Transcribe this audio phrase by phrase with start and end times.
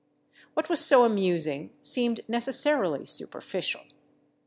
[0.55, 3.81] What was so amusing seemed necessarily superficial.